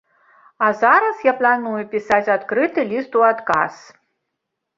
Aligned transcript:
А 0.67 0.69
зараз 0.83 1.19
я 1.27 1.33
планую 1.41 1.81
пісаць 1.91 2.31
адкрыты 2.37 2.87
ліст 2.95 3.19
у 3.21 3.27
адказ. 3.31 3.79